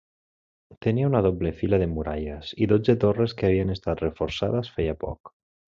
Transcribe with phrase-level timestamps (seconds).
[0.85, 5.37] Tenia una doble fila de muralles i dotze torres que havien estat reforçades feia poc.